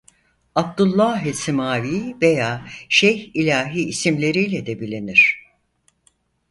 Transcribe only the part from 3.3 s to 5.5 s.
İlahi isimleriyle de bilinir.